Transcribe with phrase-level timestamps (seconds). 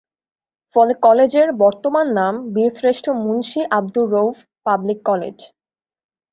[0.75, 5.37] ফলে কলেজের বর্তমান নাম বীরশ্রেষ্ঠ মুন্সী আব্দুর রউফ পাবলিক কলেজ।